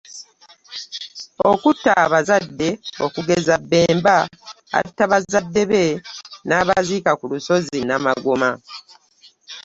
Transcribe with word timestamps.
Okutta 1.51 1.91
abazadde 2.05 2.69
okugeza 3.05 3.55
Bemba 3.69 4.17
atta 4.79 5.03
bazadde 5.11 5.61
be 5.71 5.83
n’abaziika 6.47 7.11
ku 7.19 7.25
lusozi 7.31 7.79
Namagoma. 7.87 8.49